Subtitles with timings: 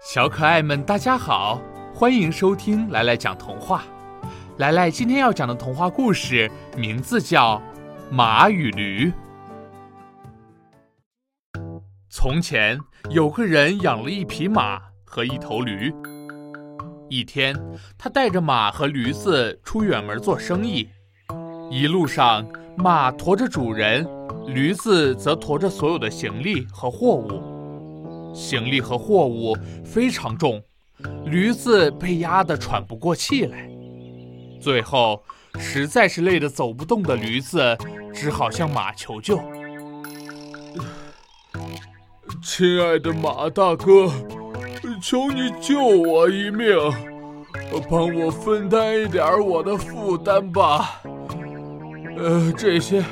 [0.00, 1.60] 小可爱们，大家好，
[1.94, 3.84] 欢迎收听来来讲童话。
[4.58, 7.56] 来来今天要讲的童话故事名字叫
[8.10, 9.12] 《马与驴》。
[12.10, 12.78] 从前
[13.10, 15.92] 有个人养了一匹马和一头驴。
[17.08, 17.56] 一天，
[17.96, 20.88] 他带着马和驴子出远门做生意，
[21.70, 24.06] 一路上，马驮着主人，
[24.46, 27.55] 驴子则驮着所有的行李和货物。
[28.36, 30.62] 行李和货物非常重，
[31.24, 33.66] 驴子被压得喘不过气来。
[34.60, 35.22] 最后，
[35.58, 37.76] 实在是累得走不动的驴子，
[38.12, 39.40] 只好向马求救
[42.44, 44.12] ：“亲爱的马大哥，
[45.02, 46.76] 求你救我一命，
[47.88, 51.00] 帮我分担一点我的负担吧。
[52.18, 53.02] 呃，这些，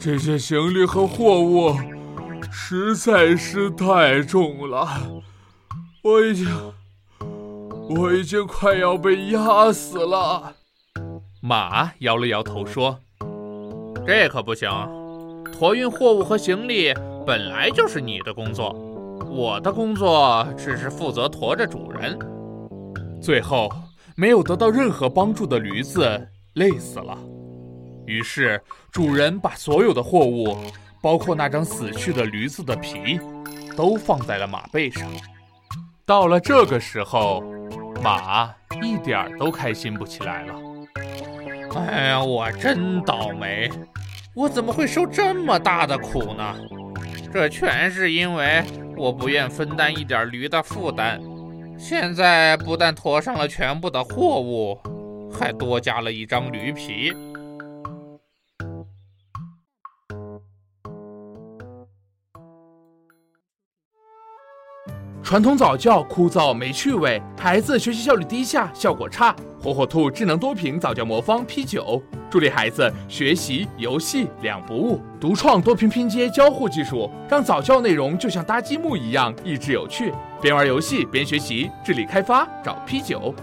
[0.00, 1.76] 这些行李和货物。”
[2.56, 4.88] 实在是太重了，
[6.02, 6.46] 我已经，
[7.90, 10.54] 我已经快要被压死了。
[11.42, 12.96] 马摇了摇头说
[14.06, 14.70] ：“这可不行，
[15.52, 16.94] 驮运货物和行李
[17.26, 18.72] 本来就是你的工作，
[19.28, 22.16] 我的工作只是负责驮着主人。”
[23.20, 23.68] 最后，
[24.14, 27.18] 没有得到任何帮助的驴子累死了。
[28.06, 30.56] 于是，主人把所有的货物。
[31.04, 33.20] 包括那张死去的驴子的皮，
[33.76, 35.06] 都放在了马背上。
[36.06, 37.44] 到了这个时候，
[38.02, 40.54] 马一点儿都开心不起来了。
[41.76, 43.70] 哎呀，我真倒霉！
[44.34, 46.56] 我怎么会受这么大的苦呢？
[47.30, 48.64] 这全是因为
[48.96, 51.20] 我不愿分担一点驴的负担。
[51.76, 54.80] 现在不但驮上了全部的货物，
[55.30, 57.12] 还多加了一张驴皮。
[65.24, 69.34] 传统早教枯燥没趣味，孩子学习效率低下，效果差。
[69.58, 72.00] 火火兔智能多屏早教魔方 P 九，
[72.30, 75.00] 助力孩子学习游戏两不误。
[75.18, 80.12] 独创多屏拼接交互技术，让早教内容就像搭积木一样益智有趣，
[80.42, 83.34] 边玩游戏边学习，智力开发找 P 九。